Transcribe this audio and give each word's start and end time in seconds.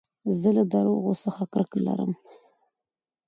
زه 0.39 0.49
له 0.57 0.63
درواغو 0.73 1.13
څخه 1.23 1.43
کرکه 1.53 1.79
لرم. 1.87 2.11